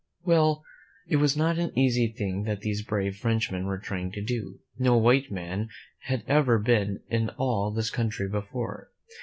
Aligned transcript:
Well, 0.23 0.63
it 1.07 1.17
was 1.17 1.37
not 1.37 1.59
an 1.59 1.77
easy 1.77 2.07
thing 2.07 2.41
that 2.45 2.61
these 2.61 2.81
brave 2.81 3.17
Frenchmen 3.17 3.67
were 3.67 3.77
trying 3.77 4.11
to 4.13 4.21
do. 4.23 4.59
No 4.79 4.97
white 4.97 5.29
man 5.31 5.69
had 6.05 6.23
ever 6.27 6.57
been 6.57 7.01
in 7.11 7.29
all 7.37 7.69
this 7.69 7.91
country 7.91 8.27
before. 8.27 8.89